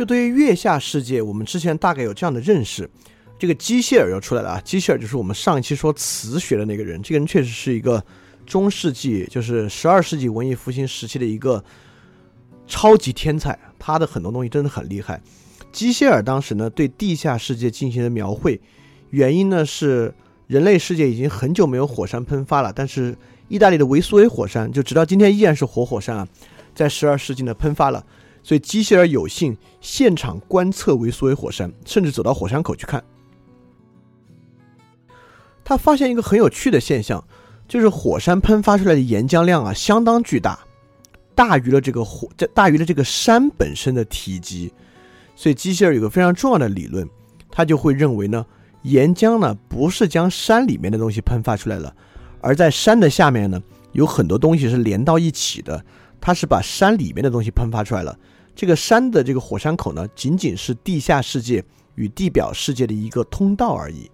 [0.00, 2.88] 就对于月下世界，我们之前大概有这样的认识。
[3.38, 4.60] 这个机械尔又出来了啊！
[4.64, 8.02] 机械尔就是我们上一期说磁学的那个人，这个人确实是一个
[8.46, 11.62] 中世纪，就是十二世纪文艺复兴时期的一个
[12.66, 15.20] 超级天才，他的很多东西真的很厉害。
[15.70, 18.58] 机械尔当时呢对地下世界进行了描绘，
[19.10, 20.14] 原因呢是
[20.46, 23.14] 人类世界已经很久没有火山喷发了，但是
[23.48, 26.26] 意大利的维苏威火山就直到今天依然是活火山啊，
[26.74, 28.02] 在十二世纪呢喷发了，
[28.42, 33.02] 所以机械尔有幸现场观测维苏威火山，甚至走到火山口去看。
[35.62, 37.22] 他发现一个很有趣的现象，
[37.68, 40.58] 就是火山喷发出来的岩浆量啊相当巨大，
[41.34, 44.72] 大于了这个火，大于了这个山本身的体积。
[45.36, 47.08] 所以机械人有个非常重要的理论，
[47.50, 48.44] 他就会认为呢，
[48.82, 51.94] 岩浆呢不是将山里面的东西喷发出来了，
[52.40, 55.84] 而在山的下面呢有很多东西是连到一起的，
[56.20, 58.18] 它是把山里面的东西喷发出来了。
[58.54, 64.10] 这个山的这个火山口呢，仅仅是地下世界与地表世界的一个通道而已。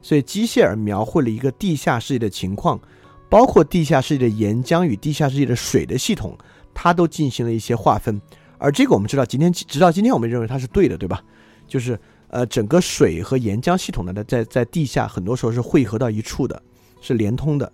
[0.00, 2.80] 所以机械尔描绘了一个地下世界的情况，
[3.28, 6.38] 包括地下世界的岩浆与地下世界的水的系统，
[6.72, 8.20] 它都进行了一些划分。
[8.58, 11.22] 而这个我们知道，今天直到今天，我们认为它是对的，对吧？
[11.66, 16.62] 就是呃，整个水和岩浆系统呢，在在地下很多时候是汇合到一处的，
[17.00, 17.70] 是连通的。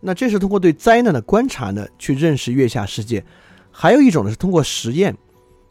[0.00, 3.22] 那这是通过对灾难的观察呢，去认识月下世界。
[3.80, 5.16] 还有一种呢，是通过实验，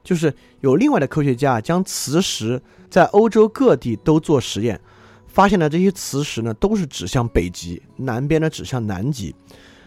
[0.01, 4.79] 就是有另外的科学家将磁石在欧洲各地都做实验，
[5.27, 9.35] 发现了这些磁石呢都是指向北极，南边呢指向南极，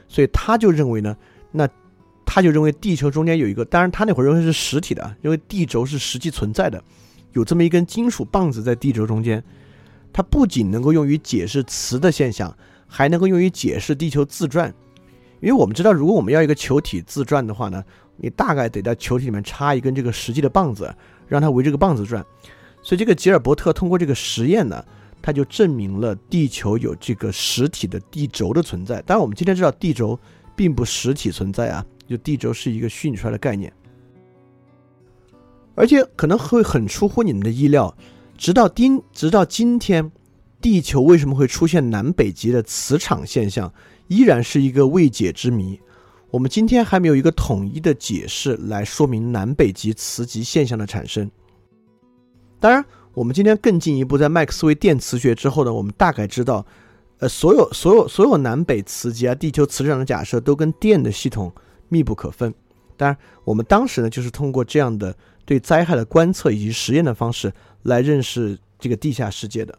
[0.07, 1.17] 所以他就认为呢，
[1.51, 1.67] 那。
[2.33, 6.81] 他就认为地球中间有一个，当然他那会儿认为是实体的，因为地轴是实际存在的，
[7.33, 9.43] 有这么一根金属棒子在地轴中间，
[10.13, 12.57] 它不仅能够用于解释磁的现象，
[12.87, 14.73] 还能够用于解释地球自转。
[15.41, 17.83] 因为我们知道，如果我们要一个球体自转的话呢，
[18.21, 20.95] 你大概得在球体里面插一根这个实际的棒子，
[21.27, 22.25] 让它围这个棒子转。
[22.83, 24.85] 所以这个吉尔伯特通过这个实验呢，
[25.21, 29.03] 他就证明了地球有这个实体的地轴的存在。
[29.03, 30.19] 当然，我们今天知道地轴
[30.55, 31.85] 并不实体存在啊。
[32.09, 33.73] 就地轴是一个虚拟出来的概念，
[35.77, 37.97] 而且可能会很出乎你们的意料。
[38.37, 40.11] 直到今直到今天，
[40.61, 43.73] 地球为什么会出现南北极的磁场现象，
[44.09, 45.79] 依然是一个未解之谜。
[46.31, 51.31] 我们今天还没有一个统一的解释来说明南北极磁极现象的产生。
[52.59, 56.65] 当然，我们今天更进一步，在麦克斯韦电磁学之后呢，我们大概知道，
[57.19, 61.53] 呃，所有所有所有南北磁极啊，地球磁场的假设都跟电的系统。
[61.93, 62.55] 密不可分。
[62.97, 65.13] 当然，我们当时呢，就是通过这样的
[65.45, 67.53] 对灾害的观测以及实验的方式
[67.83, 69.77] 来认识这个地下世界的。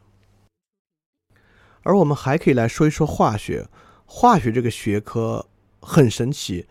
[1.84, 3.66] 而我们还可以来说一说化学。
[4.06, 5.48] 化学这个学科
[5.82, 6.66] 很神奇，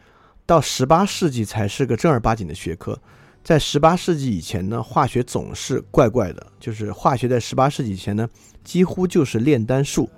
[0.46, 2.98] 到十八世纪才是个正儿八经的学科。
[3.44, 6.46] 在十八世纪以前呢，化学总是怪怪的。
[6.58, 8.28] 就是化学在十八世纪以前呢，
[8.64, 10.08] 几乎就是炼丹术。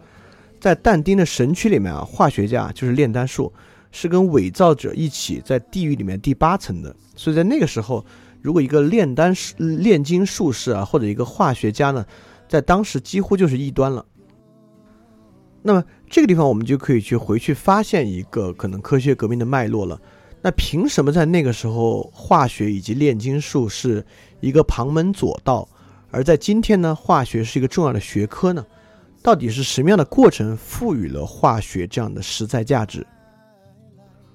[0.60, 3.52] 在但丁的《神曲》里面啊，化学家就是炼丹术。
[3.94, 8.02] 是跟伪造者一起在地狱里面第八层的，所以在那个时候，
[8.40, 12.02] 如果一个炼丹术、炼金术士啊，或者一个化学家呢，
[12.48, 14.02] 在当时几乎就是异端了。
[15.62, 20.00] 那么这个地方我们就可以去回去发现一个可能科学革命的脉络了。
[20.42, 24.04] 那凭什么在那个时候化学以及炼金术是
[24.40, 25.68] 一个旁门左道，
[26.10, 28.66] 而在今天呢，化学是一个重要的学科呢？
[29.22, 33.06] 到底是什么样的过程赋予了化学这样的实在价值？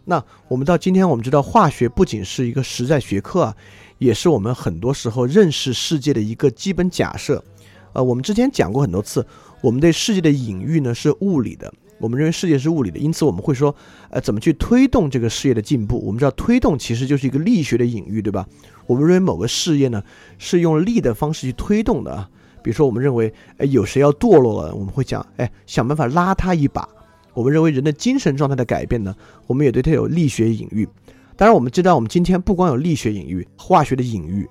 [0.05, 3.55] 那我们到今天，我们知道化学不仅是一个实在学科啊，
[3.97, 7.43] 也是我们很多时候认识世界的一个基本假设。
[7.91, 9.27] 呃，我们之前讲过很多次，
[9.61, 13.75] 我们对世界的隐喻呢是物理的，我们认为世界是物理的，因此我们会说，
[14.09, 15.99] 呃，怎么去推动这个事业的进步？
[16.05, 18.47] 我们知道推动其实就是一个力学的隐喻，对吧？
[18.85, 20.03] 我们认为某个事业呢
[20.37, 22.29] 是用力的方式去推动的啊，
[22.61, 26.87] 比如说我们认为，哎，有谁要堕落了，我们会讲，哎，想办法拉他一把。
[27.33, 29.15] 我们认为人的精神状态的改变呢，
[29.45, 30.87] 我们也对它有力学隐喻。
[31.35, 34.47] 当然，我们知道我们今天不光有力学隐喻，化学的隐喻。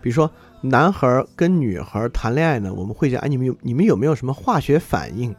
[0.00, 0.30] 比如说，
[0.62, 5.34] 男孩跟女孩谈恋爱呢，我们会讲：哎，你们有你们有没有什么化学反应？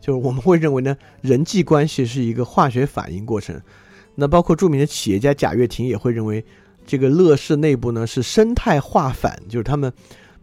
[0.00, 3.60] 就是我们会认为呢，人际关系是一个化学反应过程。
[4.14, 6.44] 那包括著名的企业家贾跃亭也会认为，
[6.86, 9.92] 这个乐视内部呢是生态化反，就是他们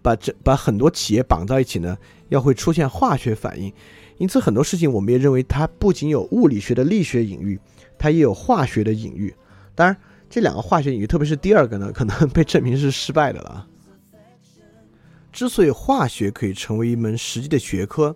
[0.01, 1.97] 把这把很多企业绑在一起呢，
[2.29, 3.71] 要会出现化学反应。
[4.17, 7.59] 因此，很多事情我们也认为它不仅有物理学的力学隐喻，
[7.97, 9.33] 它也有化学的隐喻。
[9.73, 9.97] 当然，
[10.29, 13.67] 这两个化学隐喻，特别是第二个呢，可能被证明是失败的了。
[15.31, 18.15] 之所以化学可以成为一门实际的学科，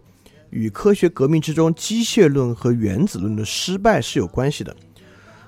[0.49, 4.75] 与科学革命之中机械论和原子论的失败是有关系的。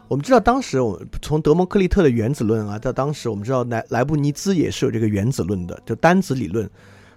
[0.08, 6.70] 我们知道当时，我们从德谟克利特的原子论啊，到当时我们知道莱莱布尼兹也是有这个原子论的，就单子理论。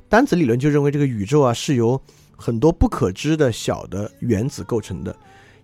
[0.09, 2.01] 单子理论就认为这个宇宙啊是由
[2.37, 5.15] 很多不可知的小的原子构成的。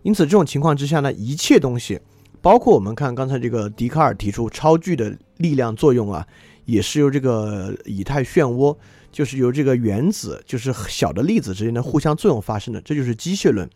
[0.05, 1.99] 因此，这种情况之下呢，一切东西，
[2.41, 6.25] 包括我们看刚才这个笛卡尔提出超距的力量作用啊，
[6.67, 8.77] 也是由这个以太漩涡，
[9.11, 12.81] 就是由这个原子，就是小的粒子之间的互相作用发生的。
[12.83, 13.69] 这就是机械论。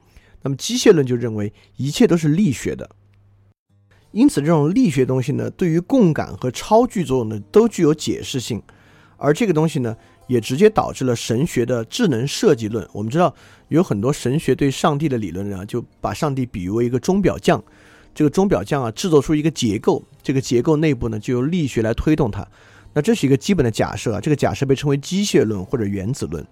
[0.43, 2.89] 那么机械论就认为一切都是力学的。
[4.13, 8.61] 因此，这种力学东西呢，对于共感和超距作用呢，都具有解释性，
[9.17, 9.97] 而这个东西呢，
[10.27, 12.85] 也直接导致了神学的智能设计论。
[12.93, 13.33] 我们知道，
[13.69, 17.63] 有很多神学对上帝的理论呢，就把上帝比喻为一个钟表匠，
[18.13, 22.45] 这个钟表匠啊，制作出一个结构，这个结构内部呢，就由力学来推动它。
[22.93, 26.47] 那这是一个基本的假设啊，这个假设被称为机械论或者原子论。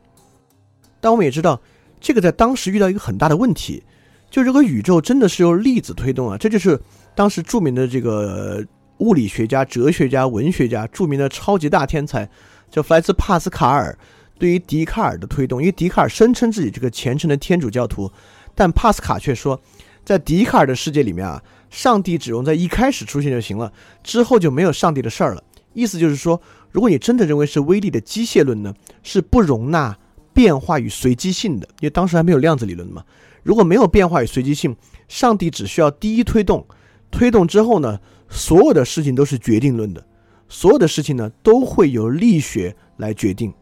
[1.01, 1.61] 但我们也知道，
[2.01, 3.83] 这个在当时遇到一个很大的问题，
[4.31, 6.81] 就这个宇宙真的是由粒子推动啊，这就是。
[7.15, 8.65] 当时著名的这个
[8.99, 12.31] 物理学家、哲学家、文学家，著名的超级大天才，
[12.71, 13.99] 叫弗莱兹·帕斯卡尔，
[14.39, 18.09] 对于笛卡尔的推动，因为笛卡尔声称自己这个虔诚的天主教徒，
[18.55, 19.61] 但帕斯卡却说，
[20.05, 23.73] 在笛卡尔的世界里面啊，上帝只用在一开始出现就行了，
[24.05, 25.43] 之后就没有上帝的事儿了。
[25.79, 26.41] 意思就是说，
[26.73, 29.97] 如果你真的认为是威力的机械论呢，是不容纳
[30.33, 33.05] 变化与随机性的，因为当时还没有量子理论嘛。
[33.45, 34.77] 如果没有变化与随机性，
[35.07, 36.67] 上帝只需要第一推动。
[37.13, 40.05] 推动之后呢，所有的事情都是决定论的，
[40.49, 43.55] 所有的事情呢都会由力学来决定。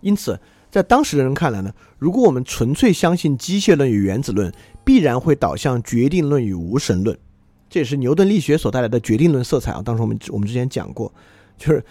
[0.00, 0.40] 因此，
[0.70, 4.50] 在当时的人看来呢，如果我们纯粹相信机械论与原子论，
[4.84, 7.16] 必然会导向决定论与无神论。
[7.74, 9.82] 这也是牛顿力学所带来的决定论色彩啊。
[9.84, 11.12] 当时我们我们之前讲过，
[11.58, 11.84] 就是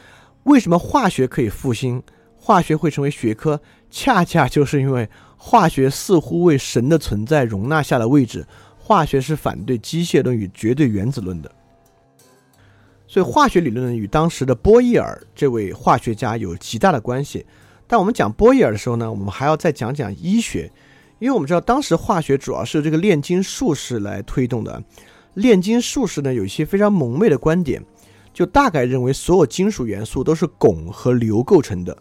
[0.43, 2.01] 为什么化学可以复兴，
[2.37, 3.59] 化学会成为学科，
[3.91, 8.47] 恰恰就是因为化学似乎为神的存在容纳下了位置。
[8.77, 11.51] 化学是反对机械论与绝对原子论的，
[13.05, 17.45] 所以化学理论与当时的波义尔这位化学家有极大的关系。
[17.87, 20.71] 但我们讲波义尔的时候呢，我们还要再讲讲医学，
[21.19, 24.81] 因为我们知道当时化学主要是这个炼金术士来推动的。
[25.35, 27.83] 炼金术士呢有一些非常蒙昧的观点，
[28.33, 31.97] 就大概认为所有金属元素都是汞和硫构成的。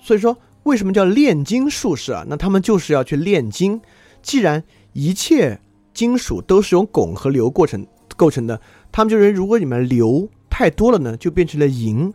[0.00, 2.24] 所以说，为什么叫炼金术士啊？
[2.26, 3.80] 那他们就是要去炼金，
[4.22, 5.60] 既然一切
[5.92, 8.60] 金属都是由汞和硫过程构成的。
[8.92, 12.10] 他们就认为，如果你们硫太多了呢，就变成了银；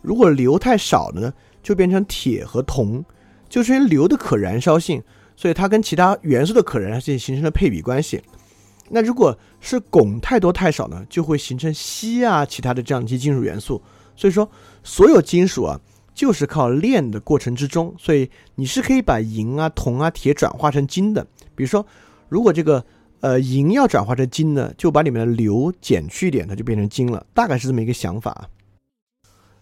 [0.00, 1.32] 如果硫太少了呢，
[1.62, 3.04] 就变成铁和铜。
[3.48, 5.02] 就是因为硫的可燃烧性，
[5.34, 8.22] 所以它跟其他元素的可燃性形成了配比关系。
[8.90, 13.82] 那如果是汞太多太少呢，就会形成锡啊，其他的这样一些金属元素。
[14.16, 14.50] 所以说，
[14.82, 15.80] 所有金属啊，
[16.14, 17.94] 就是靠炼的过程之中。
[17.98, 21.84] 所以你是可以把银啊、铜啊、铁转化成金的，比如说。
[22.30, 22.84] 如果这个
[23.20, 28.46] 呃银要转化成金呢，就把里面的硫减去一点，它就变成金了，大概是这么一个想法。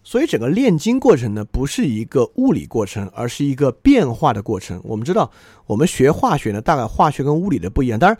[0.03, 4.81] 所以整个炼金过程呢，不是一个物理过程，而是一个变化的过程。
[4.83, 5.31] 我们知道，
[5.65, 7.97] 我们学化学呢，大概化学跟物理的不一样。
[7.97, 8.19] 当然，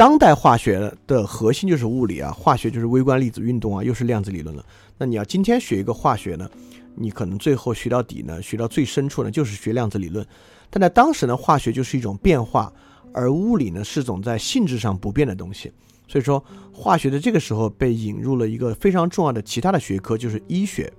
[0.00, 4.64] 当代化学的核心就是物理啊，化学就是微观粒子运动啊，又是量子理论了。
[4.96, 6.50] 那你要今天学一个化学呢，
[6.94, 10.26] 你可能最后学到底呢，学到最深处呢，就是学量子理论。
[10.70, 12.72] 但在当时呢，化学就是一种变化。
[13.12, 15.70] 而物理呢是种在性质上不变的东西，
[16.08, 16.42] 所以说
[16.72, 20.90] 化学的这个时候被引入了一个非常重要的其他的学科，就是医学。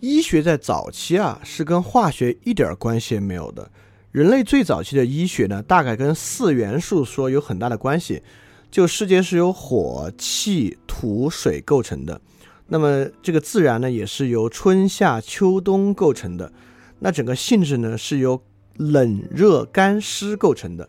[0.00, 3.70] 医学在早期啊是跟化学一点关系也没有的。
[4.12, 8.22] 人类最早期的医学呢，大概跟四元素说有很大的关系，
[8.70, 12.20] 就世界是由火、气、土、水构成的，
[12.68, 16.52] 那么这个自然呢也是由春夏秋冬构成的，
[17.00, 18.40] 那整个性质呢是由。
[18.78, 20.88] 冷热干湿构成的，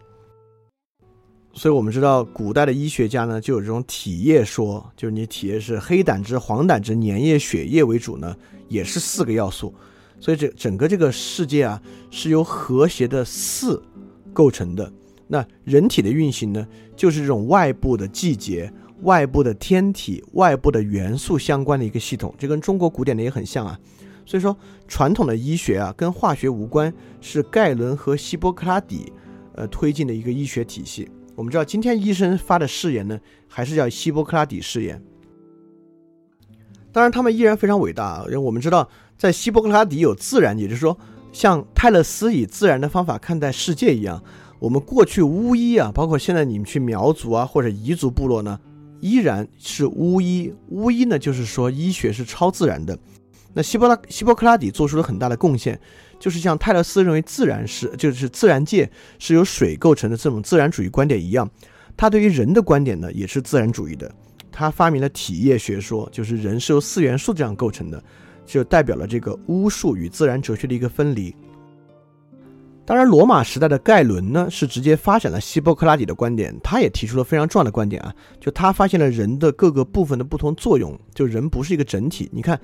[1.52, 8.38] 所以我们知道古代的医学家呢就有这种体液说，就是你体液是黑胆汁、黄胆汁、粘液、血液为主呢，
[8.70, 9.76] 也是四个要素。
[10.24, 13.84] 所以这整个这个世界啊是由和谐的四
[14.32, 14.90] 构成的。
[15.28, 16.66] 那人体的运行呢，
[16.96, 22.34] 就是这种外部的季节、外部的天体、外部的元素相关的一个系统。
[22.38, 23.78] 这跟中国古典的也很像啊。
[24.26, 24.56] 所以说，
[24.88, 29.12] 传统的医学啊，跟化学无关，是盖伦和希波克拉底，
[29.56, 31.12] 呃，推进的一个医学体系。
[31.36, 35.04] 我们知道，今天医生发的誓言呢，还是叫希波克拉底誓言。
[36.94, 40.98] 当然，他们依然非常伟大，因为我们知道，在希波克拉底有自然，也就是说，
[41.32, 44.22] 像泰勒斯以自然的方法看待世界一样，
[44.60, 48.60] 我们过去巫医啊，包括现在你们去苗族啊或者彝族部落呢，
[49.00, 50.54] 依然是巫医。
[50.70, 52.98] 巫医呢，就是说医学是超自然的。
[53.54, 55.80] 那希波拉希波克拉底做出了很大的贡献，
[56.20, 58.90] 就是像泰勒斯认为自然是就是自然界
[59.20, 61.50] 是由水构成的这种自然主义观点一样，
[61.96, 64.12] 他对于人的观点呢，也是自然主义的。
[64.52, 68.04] 他发明了体液学说，就是人是由四元素这样构成的，
[68.46, 71.36] 就代表了这个巫术与自然哲学的一个分离。
[72.86, 82.30] 当然，罗马时代的盖伦呢，是直接发展了希波克拉底的观点，他也提出了非常重要的观点啊，就他发现了人的各个部分的不同作用，就人不是一个整体。
[82.34, 82.60] 你看，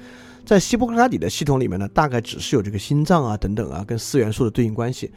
[0.46, 5.10] 在希波克拉底的系统里面呢，大概只是有这个心脏啊等等啊，跟四元素的对应关系。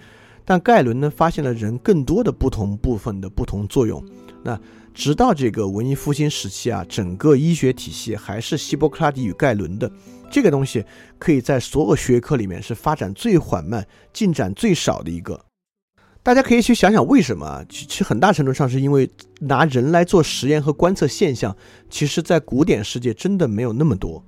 [0.45, 4.01] 但盖伦呢，发现了人更多的不同部分的不同作用。
[4.45, 4.57] 那
[4.95, 9.91] 直到这个文艺复兴时期啊，整个医学体系还是希波克拉底与盖伦的。
[10.33, 10.85] 这个东西
[11.19, 15.45] 可以在所有学科里面是发展最缓慢、进展最少的一个。
[16.23, 17.65] 大家可以去想想为什么啊？
[17.69, 19.11] 其实很大程度上是因为
[19.41, 21.55] 拿人来做实验和观测现象，
[21.91, 24.25] 其实在古典世界真的没有那么多。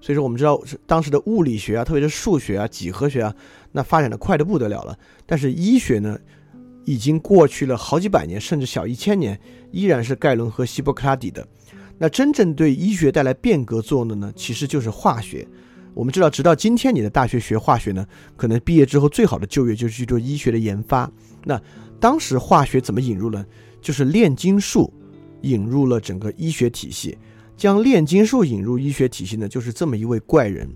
[0.00, 3.34] 所以说，我们知道当时的物理学啊，特别是数学啊、几何学啊，
[3.72, 4.98] 那发展的快的不得了了。
[5.26, 6.18] 但是医学呢，
[6.86, 9.38] 已经过去了好几百年，甚至小一千年，
[9.70, 11.46] 依然是盖伦和希波克拉底的。
[12.02, 15.46] 那真正对医学带来变革作用的呢，其实就是化学。
[15.94, 18.04] 我们知道，直到今天，你的大学学化学呢，
[18.36, 21.08] 可能毕业之后最好的就业就是去做医学的研发。
[21.44, 21.62] 那
[22.00, 23.46] 当时化学怎么引入呢？
[23.80, 24.92] 就是炼金术
[25.42, 27.16] 引入了整个医学体系。
[27.56, 30.68] 将炼金术引入医学体系呢，就是这么一位怪人。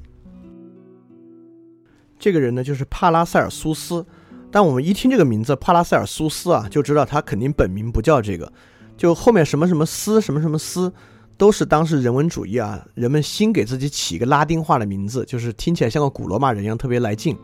[2.20, 4.06] 这个人呢，就是帕拉塞尔苏斯。
[4.52, 8.52] 但我们一听这个名字，帕拉塞尔苏斯啊，就知道他肯定本名不叫这个，
[8.96, 10.92] 就后面什么什么斯，什么什么斯。
[11.36, 17.36] 都是当时人文主义啊，人们新给自己起一个拉丁化的名字，就是听起来像个古罗马人一样，特别来劲。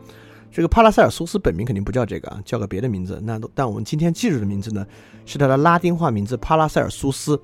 [0.51, 3.19] 这个帕拉塞尔苏斯本名肯定不叫这个啊，叫个别的名字。
[3.23, 4.85] 那但我们今天记住的名字呢，
[5.25, 7.39] 是他的拉丁化名字帕拉塞尔苏斯。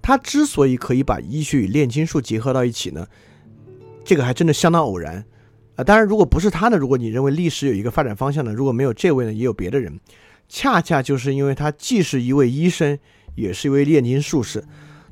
[0.00, 3.06] 他之所以可以把医学与炼金术结合到一起呢，
[4.04, 5.24] 这个还真的相当偶然
[5.76, 5.84] 啊。
[5.84, 9.98] 当然，如果不是他呢，如果你认为历史有一个发展方向呢，如果没有这位呢，也有别的人。
[10.48, 12.98] 恰恰就是因为他既是一位医生，
[13.34, 14.64] 也是一位炼金术士。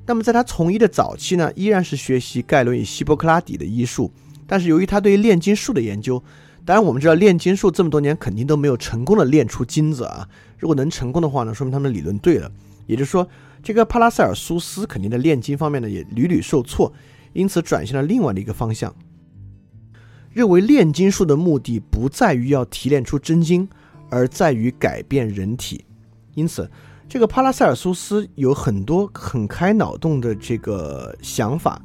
[0.07, 4.13] 那么在他从医的早期呢，依然是学习盖伦与希波克拉底的医术。
[4.47, 6.23] 但是由于他对于炼金术的研究，
[6.65, 10.29] 当然我们知道炼金术这么多年肯定都没有成功的炼出金子啊。
[10.59, 12.51] 如果能成功的话呢，说明他们的理论对了。
[12.87, 13.29] 也就是说，
[13.65, 16.93] 这个帕拉塞尔苏斯肯定在炼金方面呢也屡屡受挫，
[17.33, 18.95] 因此转向了另外的一个方向，
[20.31, 23.69] 认为炼金术的目的不在于要提炼出真金，
[24.09, 25.85] 而在于改变人体。
[26.35, 26.71] 因此。
[27.09, 31.81] 这个帕拉塞尔苏斯有很多很开脑洞的这个想法，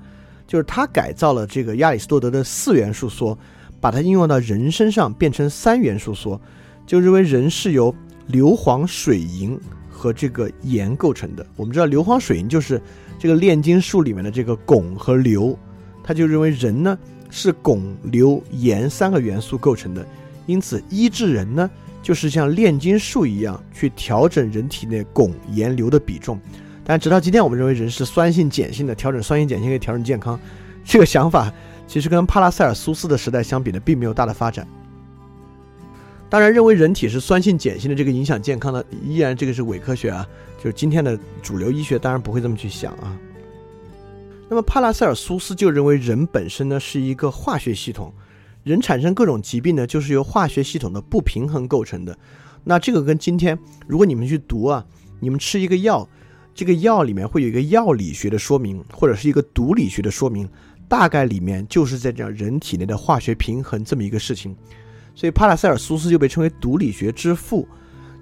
[0.47, 3.37] 就是他改造了这个亚里士多德的四元素说，
[3.79, 6.41] 把它应用到人身上变成三元素说，
[6.87, 7.93] 就认为人是由
[8.27, 9.57] 硫磺、水银
[9.89, 11.45] 和这个盐构成的。
[11.55, 12.81] 我们知道硫磺、水银就是
[13.19, 15.57] 这个炼金术里面的这个汞和硫，
[16.03, 16.97] 他就认为人呢
[17.29, 20.03] 是汞、硫、盐三个元素构成的，
[20.47, 21.69] 因此医治人呢。
[22.01, 26.39] 就是像炼金术一样去调整人体内汞盐硫的比重，
[26.84, 30.39] 但直到今天，我们认为人是酸性碱性的，调整酸性碱性可以调整健康。
[30.84, 31.53] 这个想法
[31.86, 34.67] 其实跟帕拉塞尔苏斯的时代相比呢，并没有大的发展。
[36.27, 40.27] 当然，认为人体是酸性碱性的这个影响健康的，依然这个是伪科学啊。
[40.58, 43.17] 就是今天的主流医学当然不会这么去想啊。
[44.50, 48.13] 那么帕拉塞尔苏斯就认为人本身呢是一个化学系统。
[48.63, 52.18] 人产生各种疾病呢，就是由化学系统的不平衡构成的。
[52.63, 54.86] 那这个跟今天，如果你们去读啊，
[55.20, 56.08] 你们吃一个药，
[56.53, 60.48] 这个药里面会有一个药理学的说明，或者是一个毒理学的说明，
[60.88, 64.56] 大概里面就是在讲人体内的化学平衡这么一个事情。
[65.15, 67.68] 所以帕拉塞尔苏斯就被称为毒理学之父。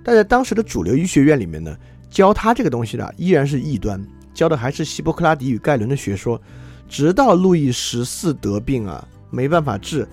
[0.03, 1.75] 但在当时的主流医学院里面呢，
[2.10, 4.01] 教他这个东西的依然是异端，
[4.34, 6.41] 教的还是希波克拉底与盖伦的学说。
[6.88, 10.08] 直到路易十四得病啊，没办法治。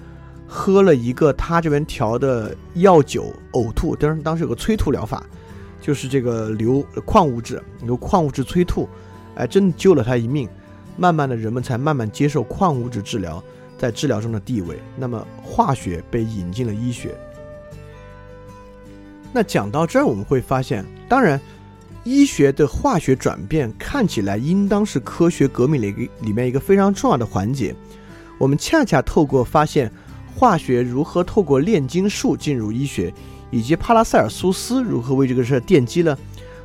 [0.46, 3.96] 喝了一个他这边调的药酒，呕吐。
[3.96, 5.24] 当时当时有个催吐疗法，
[5.80, 8.88] 就是这个硫矿物质，硫矿物质催吐，
[9.34, 10.48] 哎，真的救了他一命。
[10.96, 13.42] 慢慢的人们才慢慢接受矿物质治疗
[13.76, 14.78] 在治疗中的地位。
[14.96, 17.14] 那么化学被引进了医学。
[19.32, 21.38] 那讲到这儿，我们会发现，当然，
[22.04, 27.74] 医学的化学转变看起来应当是科学革命里里面一个非常重要的环节。
[28.38, 29.92] 我们恰恰透过发现。
[30.36, 33.10] 化学如何透过炼金术进入医学，
[33.50, 36.16] 以及帕拉塞尔苏斯如何为这个事儿奠基了，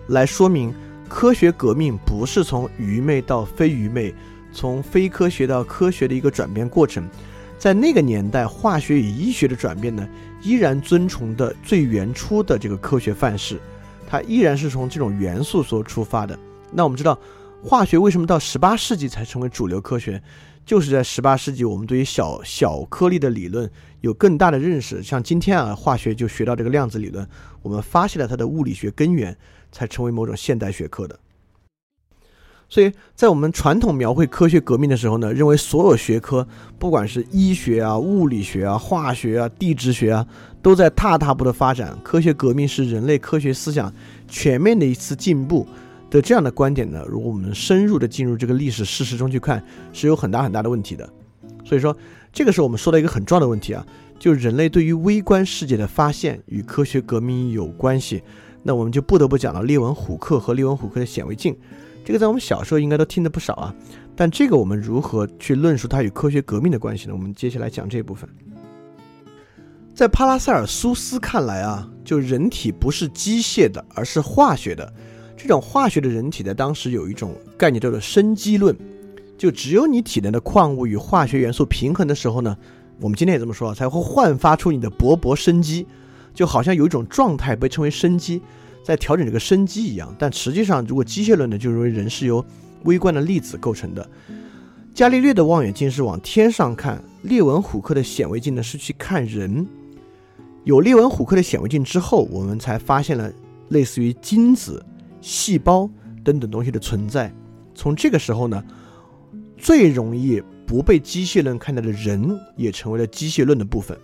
[0.08, 0.74] 来说明
[1.08, 4.14] 科学革命不是从愚昧到非愚昧，
[4.52, 7.08] 从非科学到科学的一个转变过程。
[7.58, 10.06] 在那个年代，化学与医学的转变呢，
[10.42, 13.58] 依然遵从的最原初的这个科学范式，
[14.06, 16.38] 它依然是从这种元素所出发的。
[16.74, 17.18] 那我们知道，
[17.64, 20.22] 化学为什么到十八世纪才成为主流科学？
[20.66, 23.70] 就是在十八世纪，我们对于小小颗粒的理论
[24.02, 25.02] 有更大的认识。
[25.04, 27.28] 像今天啊，化学就学到这个量子理论，
[27.62, 29.36] 我们发现了它的物理学根源，
[29.72, 31.20] 才成为某种现代学科的。
[32.70, 36.48] 所以在我们传统描绘科学革命的时候呢，认为所有学科，
[36.80, 40.26] 不管是医学啊、物理学啊、化学啊、地质学啊，
[40.62, 42.00] 都在踏踏步的发展。
[42.02, 43.94] 科学革命是人类科学思想
[44.26, 45.68] 全面的一次进步
[46.12, 49.64] 的这样的观点呢，如果我们深入的进入这个历史事实中去看，
[49.94, 51.10] 是有很大很大的问题的。
[51.64, 51.96] 所以说，
[52.34, 53.86] 这个是我们说的一个很重要的问题啊，
[54.20, 58.22] 就人类对于微观世界的发现与科学革命有关系。
[58.62, 61.56] 那我们就不得不讲到列文虎克和列文虎克的显微镜。
[62.04, 63.74] 这个在我们小时候应该都听得不少啊，
[64.16, 67.14] 但这个我们如何去论述它与科学革命的关系呢？
[67.14, 68.30] 我们接下来讲这部分。
[69.94, 74.92] 在帕拉塞尔苏斯看来啊，就人体不是机械的，而是化学的。
[75.42, 78.78] 这种化学的人体在当时有一种概念叫做生机论，
[79.40, 82.56] 就只有你体内的矿物与化学元素平衡的时候呢，
[83.00, 85.88] 我们今天也这么说，才会焕发出你的勃勃生机，
[86.32, 88.40] 就好像有一种状态被称为生机。
[88.84, 92.46] 在调整这个生机一样，但实际上，如果机械论呢，就认为人是由
[92.84, 94.08] 微观的粒子构成的。
[94.94, 99.66] 伽利略的望远镜是往天上看，列文虎克的显微镜呢是去看人。
[100.66, 103.32] 有列文虎克的显微镜之后，我们才发现了
[103.70, 104.84] 类似于精子、
[105.22, 105.90] 细胞
[106.24, 107.34] 等等东西的存在。
[107.74, 108.64] 从这个时候呢，
[109.58, 113.98] 最容易不被机械论看待的人，也成为了机械论的部分。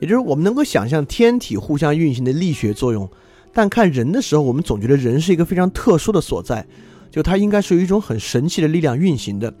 [0.00, 3.10] 也就是我们能够想象天体互相运行的力学作用，
[3.52, 6.66] 但看人的时候，我们总觉得人是一个非常特殊的所在，
[7.10, 9.52] 就它应该是有一种很神奇的力量运行的。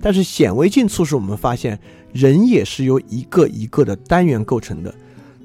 [0.00, 1.78] 但是显微镜促使我们发现，
[2.12, 4.94] 人也是由一个一个的单元构成的。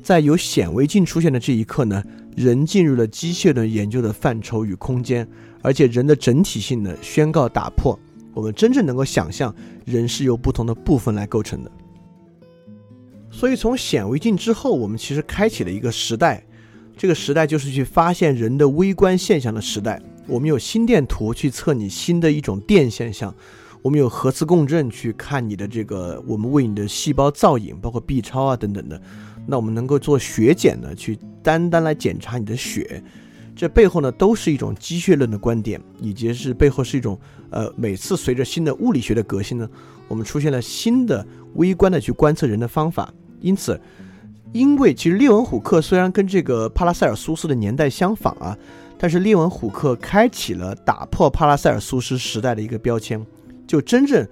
[0.03, 2.03] 在有显微镜出现的这一刻呢，
[2.35, 5.27] 人进入了机械论研究的范畴与空间，
[5.61, 7.97] 而且人的整体性呢宣告打破，
[8.33, 11.71] 我们真正能够想象人是由不同的部分来构成的。
[13.31, 16.45] 所以，从显微镜之后，我们其实开启了一个时代。
[16.97, 20.01] 这个时代就是去发现人的微观现象的时代。
[20.27, 23.35] 我们有心电图去测你新的一种电现象，
[23.85, 28.99] 我们有核磁共振去看你的这个，我们为你的细胞造影，包括 B 超啊等等的。
[29.45, 33.03] 那我们能够做血检呢，去单单来检查你的血。
[33.55, 37.15] 这背后呢，都是一种机械论的观点，以及是背后是一种
[37.51, 39.69] 呃，每次随着新的物理学的革新呢，
[40.07, 43.13] 我们出现了新的微观的去观测人的方法。
[43.39, 43.79] 因此，
[44.51, 48.57] 因为其实列文虎克虽然跟这个帕拉塞尔苏斯的年代相仿啊，
[48.97, 53.23] 但是列文虎克开启了打破帕拉塞尔苏斯时代的一个标签，
[53.67, 54.27] 就真正，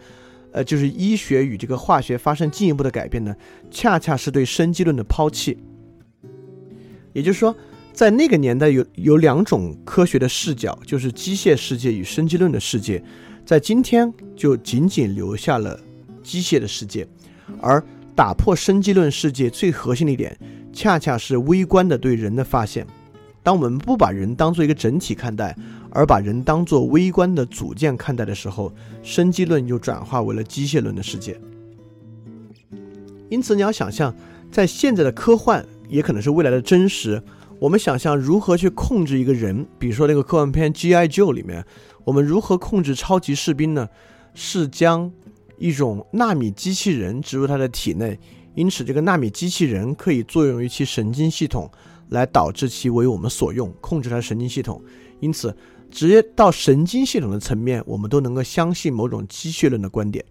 [0.52, 3.36] 呃，就是医学与这个化学发生进一步的改变呢，
[3.72, 5.58] 恰恰是对生机论的抛弃。
[7.14, 7.56] 也就是说，
[7.92, 13.04] 在那个年代有有两种科学的视角，就是机械世界与生机论的世界，
[13.46, 15.80] 在今天就仅仅留下了
[16.22, 17.08] 机械的世界，
[17.60, 17.84] 而。
[18.16, 20.38] 打破生机论世界最核心的一点，
[20.72, 22.86] 恰恰是微观的对人的发现。
[23.44, 25.56] 当我们不把人当做一个整体看待，
[25.92, 31.40] 而把人当做微观的组件看待的时候，生机论就转化为了机械论的世界。
[33.30, 34.16] 因此，你要想象，
[34.50, 37.22] 在现在的科幻，也可能是未来的真实。
[37.60, 41.08] 我们想象如何去控制一个人，比如说那个科幻片《G.I.
[41.08, 41.64] Joe》里面，
[42.06, 43.88] 我们如何控制超级士兵呢？
[44.34, 45.12] 是将。
[45.60, 48.20] 一种纳米机器人植入他的体内，
[48.54, 51.72] 因此这个纳米机器人可以作用于其神经系统，
[52.10, 54.82] 来导致其为我们所用，控制它的神经系统。
[55.20, 55.56] 因此，
[55.90, 60.24] 直接到神经系统的层面，我们都能够相信某种机械论的观点。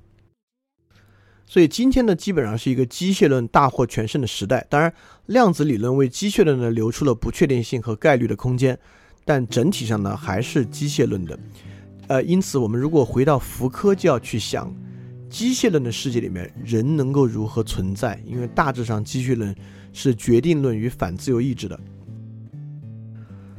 [1.46, 4.66] 所以，今天呢，基本上是一个机械论大获全胜的时代。
[4.70, 4.92] 当然，
[5.26, 8.78] 量子理论为机械论呢留出了不确定性和概率的空间，
[9.24, 11.38] 但整体上呢还是机械论的。
[12.08, 14.74] 呃，因此，我们如果回到福柯，就要去想。
[15.28, 18.22] 机械论的世界里面，人能够如何存在？
[18.26, 19.54] 因为大致上，机械论
[19.92, 21.78] 是决定论与反自由意志的。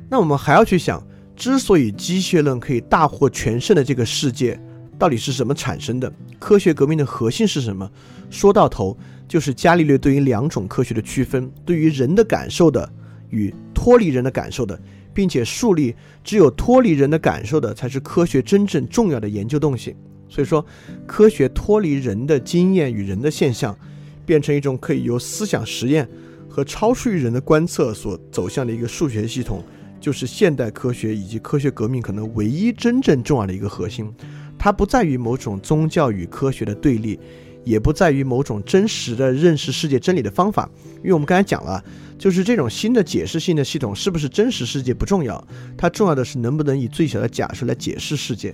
[0.09, 4.59] 那我们还要去想，之所以机械论可以大获全胜的这个世界，
[4.99, 6.11] 到底是什么产生的？
[6.39, 7.89] 科学革命的核心是什么？
[8.29, 12.87] 说到头，就是伽利略对于两种科学的区分：对于人的感受的
[13.29, 14.79] 与脱离人的感受的，
[15.13, 19.95] 并且树立只有脱离人的感受的才是科学真正重要的研究动性。
[20.27, 20.65] 所以说，
[21.07, 23.77] 科学脱离人的经验与人的现象，
[24.25, 26.07] 变成一种可以由思想实验
[26.49, 29.63] 和超出于人的观测所走向的一个数学系统，
[29.99, 34.13] 就是现代科学以及科学革命可能唯一真正重要的一个核心。
[34.57, 37.19] 它不在于某种宗教与科学的对立，
[37.65, 41.83] 也不在于某种真实的认识世界真理的方法，因为我们刚才讲了，
[42.17, 45.45] 就是这种新的解释性的系统是不是真实世界不重要，
[45.77, 48.53] 它重要的是能不能以最小的假设来解释世界。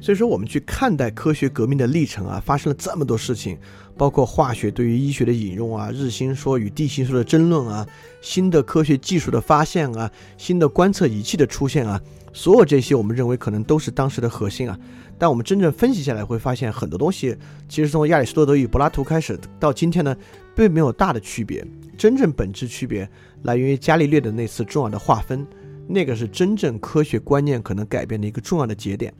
[0.00, 3.58] 所以说，我们去看待科学革命的历程啊，发生了这么多事情，
[3.98, 7.86] 包括化学对于医学的引用啊，日心说与地心说的争论啊，
[8.22, 12.00] 新的科学技术的发现啊，新的观测仪器的出现啊，
[12.32, 14.78] 所有这些，我们认为可能都是当时的核心啊。
[15.18, 17.36] 但我们真正分析下来，会发现很多东西，
[17.68, 20.16] 其实从亚里士多德与柏拉图开始到今天呢，
[20.56, 21.62] 并没有大的区别。
[21.98, 23.06] 真正本质区别
[23.42, 25.46] 来源于伽利略的那次重要的划分，
[25.86, 29.12] 那个是真正科学观念可能改变的一个重要的节点。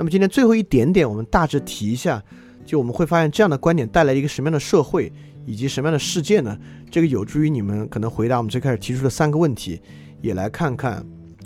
[0.00, 2.24] 那么今天最后一点点，我们大致提一下，
[2.64, 5.12] 就我们会发现这样的观点带来一个什么样的社会
[5.44, 6.58] 以及什么样的世界呢？
[6.90, 9.78] 这个有助于你们可能回答我们最开始提出的三个问题，
[10.22, 11.04] 也来看看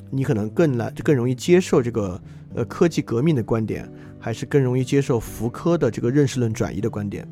[0.08, 2.22] 你可能更来更容易接受这个
[2.54, 3.90] 呃科技革命的观点，
[4.20, 7.28] 还是更容易接受福柯的这个认识论转移的观点。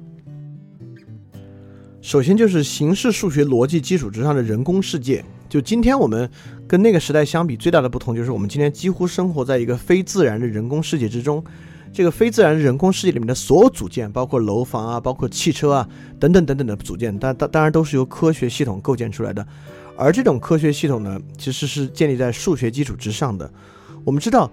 [2.01, 5.25] 首先就是形式数学逻辑基础之上的人工世界。
[5.53, 6.27] 就今天我们
[6.67, 11.45] 跟那个时代相比，最大的不同就是我们今天几乎生活在一个非自然的人工世界之中。
[11.93, 15.89] 这个非自然人工世界里面的所有组件，包括楼房啊，包括汽车啊，
[16.19, 19.47] 等等等等的组件，当当当然都是由科学系统构建出来的。
[19.95, 23.53] 而这种科学系统呢，其实是建立在数学基础之上的。
[24.05, 24.51] 我们知道，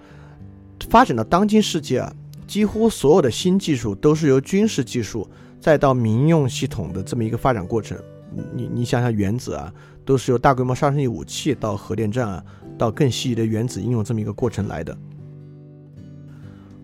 [0.89, 2.13] 发展到当今世界啊，
[2.45, 5.25] 几乎所有的新技术都是由军事技术
[5.61, 7.97] 再到民用系统的这么一个发展过程。
[8.53, 9.73] 你你想想原子啊。
[10.09, 12.43] 都是由大规模杀伤性武器到核电站啊，
[12.79, 14.97] 到更细的原子应用这么一个过程来的。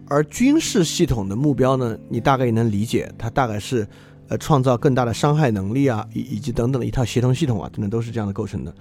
[0.07, 3.87] 而军事系统的目标呢，你大概也能理解，它大概是
[4.27, 8.71] 呃创造更大的伤害能力啊，以以及等等的一套协同系统啊，等等都是这样的构成的。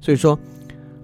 [0.00, 0.38] 所以说，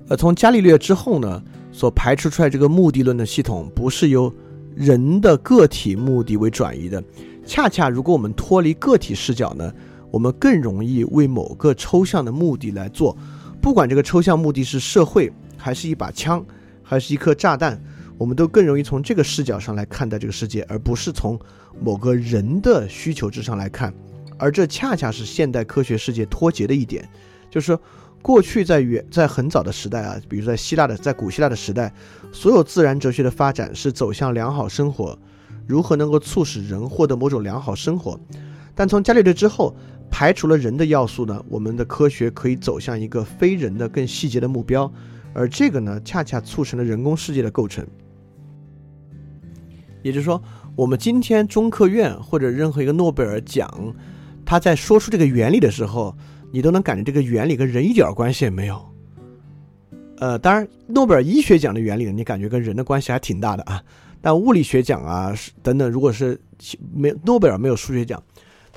[0.09, 4.33] 呃，从伽利略之后呢，所排除出来这个目的论的系统，不是由
[4.75, 7.05] 人的个体目的为转移的。
[7.45, 9.71] 恰恰如果我们脱离个体视角呢？
[10.17, 13.15] 我们更容易为某个抽象的目的来做，
[13.61, 16.43] 不管这个抽象目的是社会，还是一把枪，
[16.83, 17.79] 还是一颗炸弹，
[18.17, 21.39] 我们都更容易从这个视角上来看待这个世界，而不是从
[21.83, 23.93] 某个人的需求之上来看。
[24.39, 27.07] 而这恰恰是现代科学世界脱节的一点，
[27.51, 27.79] 就是
[28.23, 31.93] 过去在远在很早的时代啊，比如在希腊的在古希腊的时代，
[32.33, 35.19] 所有自然哲学的发展是走向良好生活，
[35.67, 38.19] 如何能够促使人获得某种良好生活。
[38.75, 39.77] 但从伽利略之后。
[40.11, 44.91] 排除了人的要素呢，我们的科学可以走向一个非人的、更细节的目标，
[45.35, 47.87] 而这个呢，恰恰促成了人工世界的构成。
[50.03, 50.43] 也就是说，
[50.75, 53.69] 我们今天中科院或者任何一个诺贝尔奖，
[54.45, 56.17] 他在说出这个原理的时候，
[56.53, 58.81] 你都能感觉这个原理跟人一点关系也没有。
[60.19, 63.83] 呃，当然，诺贝尔医学奖的原理，你感觉跟人的关系还挺大的啊。
[64.23, 66.41] 但物理学奖啊，等等，如果是
[66.95, 68.23] 没诺贝尔没有数学奖。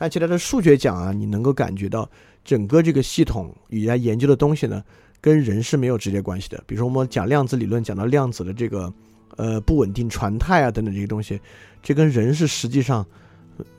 [0.01, 2.09] 但其他的数学奖啊，你能够感觉到
[2.45, 4.81] 整个这个系统与它研究的东西呢，
[5.19, 6.63] 跟人是没有直接关系的。
[6.65, 8.93] 比如说我们讲量子理论，讲到量子的这个
[9.35, 11.37] 呃不稳定传态啊等等这些东西，
[11.83, 13.05] 这跟人是实际上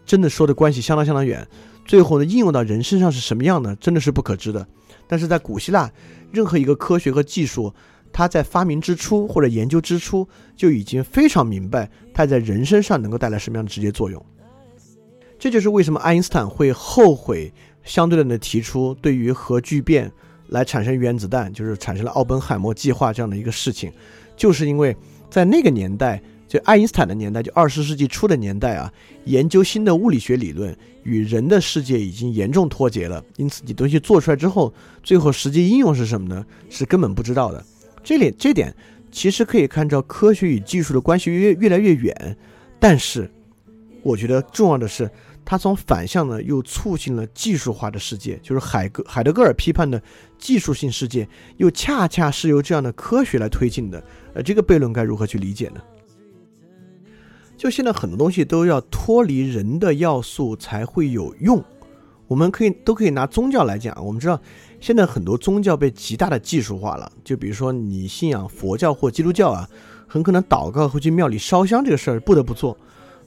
[0.05, 1.49] 真的说的关系相当相当远。
[1.87, 3.75] 最后呢，应用到人身上是什么样呢？
[3.77, 4.69] 真的是不可知的。
[5.07, 5.91] 但是在古希腊，
[6.31, 7.73] 任何一个科学和技术，
[8.13, 14.23] 它在发明之初或者研究之初就已经非常明白它在人身上能够带来什么样的直接作用。
[15.41, 17.51] 这就是为什么爱因斯坦会后悔
[17.83, 20.13] 相对论的提出，对于核聚变
[20.49, 23.91] 来产生原子弹，就是产生了奥本海默计划这样的一个事情，
[24.37, 24.95] 就是因为
[25.31, 28.93] 在那个年代，就爱因斯坦的年代，就二十世纪初的年代啊，
[29.25, 34.71] 研究新的物理学理论与人的世界已经严重脱节了，因此你东西做出来之后，
[35.03, 36.45] 最后实际应用是什么呢？
[36.69, 37.65] 是根本不知道的。
[38.05, 38.77] 这点这点
[39.11, 42.37] 其实可以看到科学与技术的关系越越来越远，
[42.79, 43.31] 但是
[44.03, 45.11] 我觉得重要的是。
[45.45, 50.01] 他从反向呢，又促进了技术化的世界，就是海格海德格尔批判的
[50.39, 54.03] 技术性世界，又恰恰是由这样的科学来推进的。
[54.35, 55.81] 呃，这个悖论该如何去理解呢？
[57.57, 61.63] 就现在很多东西都要脱离人的要素才会有用。
[62.27, 64.41] 我们可以都可以拿宗教来讲，我们知道
[64.79, 67.11] 现在很多宗教被极大的技术化了。
[67.25, 69.69] 就比如说你信仰佛教或基督教啊，
[70.07, 72.79] 很可能祷告会去庙里烧香这个事儿不得不做。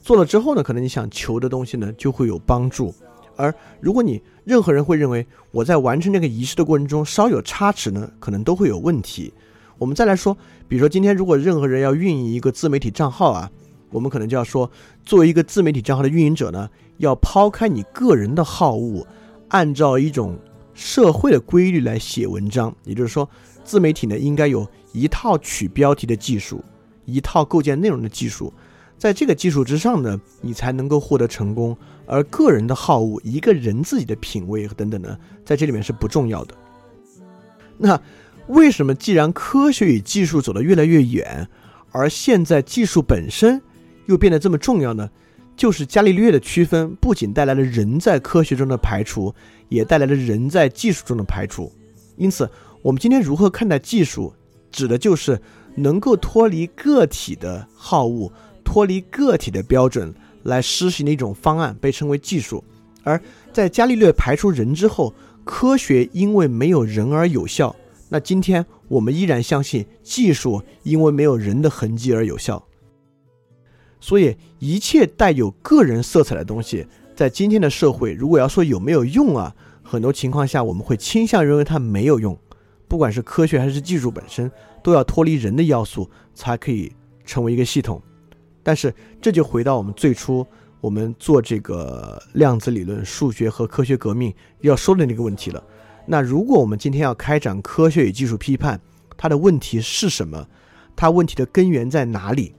[0.04, 2.94] 做了之后呢，可能你想求的东西呢就会有帮助，
[3.38, 9.34] 而如果你任何人会认为我在完成这个仪式的过程中稍有差池呢，可能都会有问题。
[9.78, 10.38] 我们再来说，
[10.68, 13.50] 比如说今天如果任何人要运营一个自媒体账号啊，
[13.92, 14.70] 我们可能就要说，
[15.06, 19.08] 作为一个自媒体账号的运营者呢，要抛开你个人的好恶，
[19.48, 20.38] 按照一种
[20.74, 22.76] 社会的规律来写文章。
[22.84, 23.28] 也就是说，
[23.64, 26.62] 自媒体呢应该有一套取标题的技术。
[27.06, 28.54] 一套构建内容的技术，
[29.04, 31.76] 在这个基础之上呢，你才能够获得成功。
[32.06, 36.56] 而个人的好恶，一个人自己的品味等等呢，在这里面是不重要的。
[37.78, 38.00] 那
[38.48, 41.46] 为什么既然科学与技术走得越来越远，
[41.92, 43.62] 而现在技术本身
[44.06, 45.10] 又变得这么重要呢？
[45.58, 49.36] 就是伽利略的区分，不仅带来了人在科学中的排除，
[49.68, 51.70] 也带来了人在技术中的排除。
[52.16, 52.50] 因此，
[52.82, 54.34] 我们今天如何看待技术，
[54.72, 55.42] 指的就是
[55.76, 58.32] 能够脱离个体的好恶，
[58.64, 62.64] 脱离个体的标准来施行的一种方案，被称为技术。
[63.04, 63.22] 而
[63.52, 67.76] 在伽利略排除人之后，科学因为没有人而有效。
[68.10, 72.64] 那今天我们依然相信技术因为没有人的痕迹而有效。
[74.00, 82.38] 所以，一切带有个人色彩的东西，在今天的社会，如果要说有没有用啊，很多情况下我们会倾向认为它没有用。
[82.88, 84.52] 不管是科学还是技术本身，
[84.84, 86.92] 都要脱离人的要素才可以
[87.26, 88.02] 成为一个系统。
[88.64, 90.46] 但是，这就回到我们最初
[90.80, 95.64] 我们做这个量子理论、数学和科学革命要说的那个问题了。
[96.06, 98.80] 那如果我们今天要开展科学与技术批判，
[99.16, 100.48] 它的问题是什么？
[100.96, 102.54] 它问题的根源在哪里？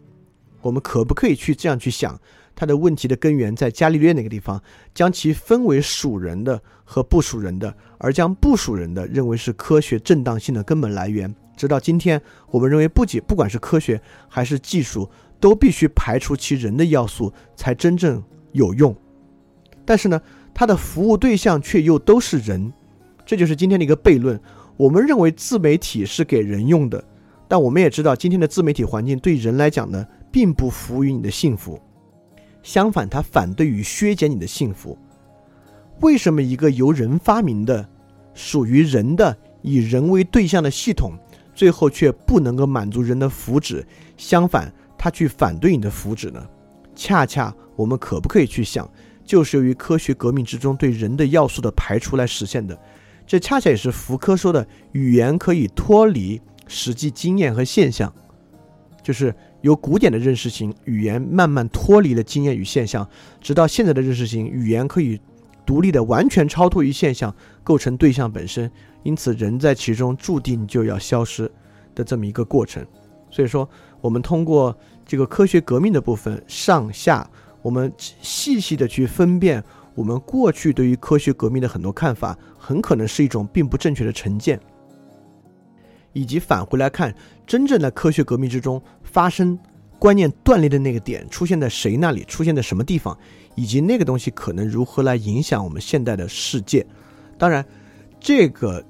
[0.63, 2.19] 我们可不可以去这样去想，
[2.55, 4.63] 它的问题的根源在伽利略那个地方，
[4.95, 11.35] 将其分为属人的和不属人的，而将不属人的认为是科学正当性的根本来源。
[11.57, 15.09] 直到今天，我们认为不仅不管是科学还是技术，
[15.45, 18.97] 都必须排除其人的要素才真正有用。
[19.85, 20.19] 但是呢，
[20.55, 22.73] 它的服务对象却又都是人，
[23.27, 24.41] 这就是今天的一个悖论。
[24.79, 27.05] 我们认为自媒体是给人用的，
[27.47, 30.07] 但我们也知道今天的自媒体环境对人来讲呢。
[30.33, 31.81] 并不服务于你的幸福，
[32.61, 34.99] 相反，它反对于削减你的幸福。
[36.01, 37.89] 为什么一个由人发明的、
[38.35, 41.13] 属于人的、以人为对象的系统，
[41.55, 43.85] 最后却不能够满足人的福祉？
[44.17, 44.73] 相反，
[45.05, 46.43] 他去反对你的福祉呢？
[46.95, 48.91] 恰恰，我们可不可以去想，
[49.23, 52.75] 就是由于科学革命之中对人的要素的排除来实现的？
[53.27, 58.11] 这恰恰也是福柯说的，语言可以脱离实际经验和现象，
[59.03, 59.35] 就是。
[59.61, 63.09] 由古典的认识型语言慢慢脱离了经验与现象，
[63.41, 65.19] 直到现在的认识型语言可以
[65.65, 68.71] 独立的完全超脱于现象，构成对象本身。
[69.05, 71.51] 因此，人在其中注定就要消失
[71.95, 72.87] 的这么一个过程。
[73.31, 73.67] 所以说，
[74.03, 77.29] 我们通过这个科学革命的部分上下，
[77.63, 79.63] 我们细细的去分辨
[79.95, 84.59] 我们过去对于科学革命的很多看法，很可能是一种并不正确的成见。
[86.13, 87.15] 以及返回来看，
[87.47, 89.59] 真正的科学革命之中发生
[89.99, 93.19] 观念断裂的那个点出现在谁那里，出现在什么地方，
[93.57, 96.87] 以及那个东西可能如何来影响我们现代的世界。
[97.37, 97.65] 当然，
[98.21, 98.85] 这个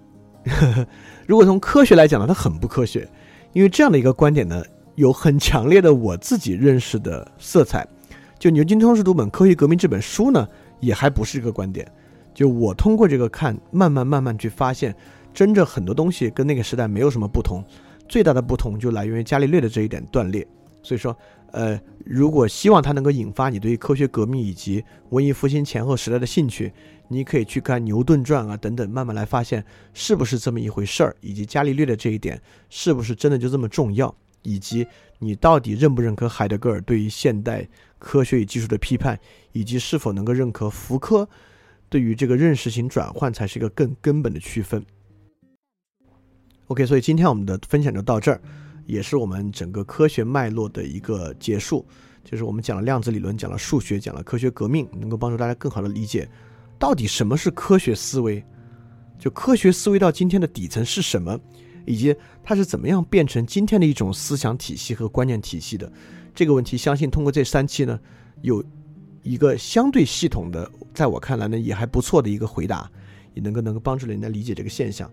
[0.44, 0.86] 呵呵
[1.26, 3.08] 如果从科学来讲呢，它很不科学，
[3.54, 4.62] 因为这样的一个观点呢，
[4.94, 7.86] 有很强烈的我自己认识的色彩。
[8.38, 10.48] 就牛津通识读本《科学革命》这本书呢，
[10.80, 11.90] 也还不是一个观点。
[12.34, 14.94] 就我通过这个看，慢慢慢慢去发现。
[15.32, 17.60] 真正很多东西跟那个时代没有什么不同，
[18.08, 20.46] 最大的不同就来源于伽利略的这一点断裂。
[20.80, 21.16] 所以说，
[21.50, 26.72] 呃，如果希望它能够引发你对于科学革命以及文艺复兴前后时代的兴趣，
[27.08, 34.86] 你可以去看《牛顿传》啊等等，慢慢来发现是不是这么一回事儿，以及伽利略的这一点是不是真的就这么重要，以及
[35.18, 39.18] 你到底认不认可海德格尔对于现代科学与技术的批判，
[39.50, 41.28] 以及是否能够认可福柯
[41.88, 44.84] 对于这个认识型转换，才是一个更根本的区分。
[46.68, 48.40] OK，所以今天我们的分享就到这儿，
[48.86, 51.84] 也是我们整个科学脉络的一个结束。
[52.24, 56.26] 就是我们讲了量子理论，讲了数学，讲了科学革命，能够帮助大家更好的理解
[56.78, 58.42] 到底什么是科学思维，
[59.18, 61.38] 就科学思维到今天的底层是什么，
[61.84, 65.90] 以及它是怎么样变成今天的一种思想体系和观念体系的
[66.34, 66.76] 这个问题。
[66.76, 67.98] 相信通过这三期呢，
[68.42, 68.64] 有
[69.22, 72.90] 一个相对系统的，在我看来呢也还不错的一个回答，
[73.34, 75.10] 也能够能够帮助人家理解这个现象。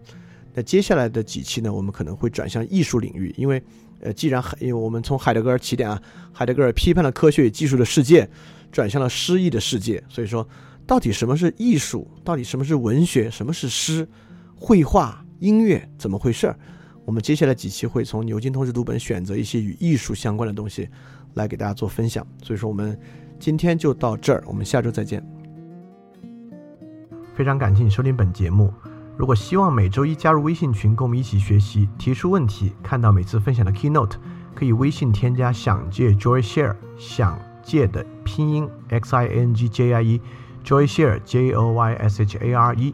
[0.53, 3.63] 那接下来的几期呢，我们可能会转向艺术领域，因为，
[4.01, 6.01] 呃，既然因为我们从海德格尔起点啊，
[6.33, 8.29] 海德格尔批判了科学与技术的世界，
[8.69, 10.45] 转向了诗意的世界，所以说，
[10.85, 12.05] 到底什么是艺术？
[12.21, 13.31] 到底什么是文学？
[13.31, 14.05] 什么是诗？
[14.57, 16.55] 绘画、音乐怎么回事儿？
[17.03, 20.87] 我们接下来几期会从牛津通识读本选择一些与艺术相关的东西，
[21.33, 22.25] 来给大家做分享。
[22.43, 22.97] 所以说，我们
[23.39, 25.25] 今天就到这儿，我们下周再见。
[27.33, 28.71] 非常感谢你收听本节目。
[29.17, 34.13] 如果希望每周一加入微信群，跟我们一起学习、提出问题、看到每次分享的 keynote，
[34.53, 42.37] 可以微信添加“想借 Joy Share”，想借的拼音 x i n g j i e，Joy Share j o y s h
[42.37, 42.93] a r e，